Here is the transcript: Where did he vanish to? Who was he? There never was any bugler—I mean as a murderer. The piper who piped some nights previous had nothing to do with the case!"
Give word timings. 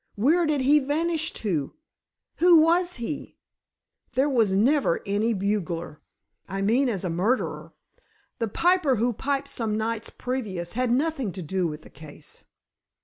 Where 0.15 0.47
did 0.47 0.61
he 0.61 0.79
vanish 0.79 1.31
to? 1.33 1.75
Who 2.37 2.59
was 2.61 2.95
he? 2.95 3.37
There 4.13 4.27
never 4.27 4.91
was 4.95 4.99
any 5.05 5.31
bugler—I 5.31 6.63
mean 6.63 6.89
as 6.89 7.05
a 7.05 7.09
murderer. 7.11 7.73
The 8.39 8.47
piper 8.47 8.95
who 8.95 9.13
piped 9.13 9.49
some 9.51 9.77
nights 9.77 10.09
previous 10.09 10.73
had 10.73 10.89
nothing 10.89 11.31
to 11.33 11.43
do 11.43 11.67
with 11.67 11.83
the 11.83 11.91
case!" 11.91 12.43